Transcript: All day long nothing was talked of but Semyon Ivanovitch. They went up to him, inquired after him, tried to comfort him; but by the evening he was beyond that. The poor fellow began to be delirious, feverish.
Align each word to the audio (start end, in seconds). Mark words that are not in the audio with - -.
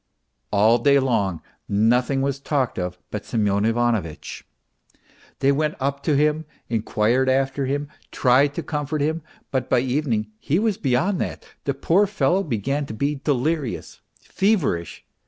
All 0.51 0.79
day 0.79 0.97
long 0.97 1.43
nothing 1.69 2.23
was 2.23 2.39
talked 2.39 2.79
of 2.79 2.97
but 3.11 3.23
Semyon 3.23 3.65
Ivanovitch. 3.65 4.43
They 5.41 5.51
went 5.51 5.75
up 5.79 6.01
to 6.05 6.15
him, 6.15 6.45
inquired 6.69 7.29
after 7.29 7.67
him, 7.67 7.87
tried 8.09 8.55
to 8.55 8.63
comfort 8.63 9.01
him; 9.01 9.21
but 9.51 9.69
by 9.69 9.79
the 9.81 9.85
evening 9.93 10.31
he 10.39 10.57
was 10.57 10.77
beyond 10.79 11.21
that. 11.21 11.45
The 11.65 11.75
poor 11.75 12.07
fellow 12.07 12.41
began 12.41 12.87
to 12.87 12.95
be 12.95 13.21
delirious, 13.23 14.01
feverish. 14.19 15.05